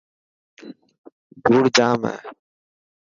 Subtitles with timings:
[1.45, 2.15] ڌوڙ ڄام هي.